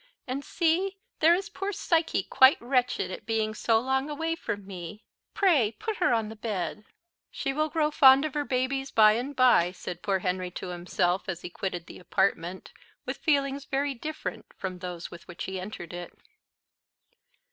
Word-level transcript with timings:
And 0.25 0.43
see, 0.43 0.97
there 1.19 1.35
is 1.35 1.47
poor 1.49 1.71
Psyche 1.71 2.23
quite 2.23 2.59
wretched 2.59 3.11
at 3.11 3.27
being 3.27 3.53
so 3.53 3.79
long 3.79 4.09
away 4.09 4.33
from 4.33 4.65
me. 4.65 5.03
Pray, 5.35 5.73
put 5.73 5.97
her 5.97 6.11
on 6.11 6.27
the 6.27 6.35
bed." 6.35 6.85
"She 7.29 7.53
will 7.53 7.69
grow 7.69 7.91
fond 7.91 8.25
of 8.25 8.33
her 8.33 8.43
babies 8.43 8.89
by 8.89 9.11
and 9.11 9.35
by," 9.35 9.71
said 9.71 10.01
poor 10.01 10.17
Henry 10.17 10.49
to 10.49 10.69
himself, 10.69 11.29
as 11.29 11.41
he 11.41 11.51
quitted 11.51 11.85
the 11.85 11.99
apartment, 11.99 12.73
with 13.05 13.17
feelings 13.17 13.65
very 13.65 13.93
different 13.93 14.47
from 14.57 14.79
those 14.79 15.11
with 15.11 15.27
which 15.27 15.43
he 15.43 15.59
entered 15.59 15.93
it. 15.93 16.11